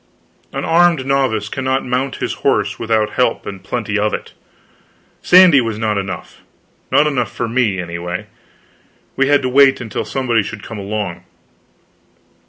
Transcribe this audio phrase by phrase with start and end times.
[0.51, 4.33] An armed novice cannot mount his horse without help and plenty of it.
[5.21, 6.41] Sandy was not enough;
[6.91, 8.25] not enough for me, anyway.
[9.15, 11.23] We had to wait until somebody should come along.